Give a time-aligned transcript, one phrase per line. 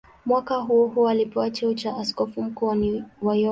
[0.25, 2.65] Mwaka huohuo alipewa cheo cha askofu mkuu
[3.21, 3.49] wa York.